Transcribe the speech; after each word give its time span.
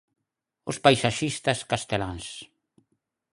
Os 0.69 0.77
paisaxistas 0.85 1.59
casteláns. 1.71 2.25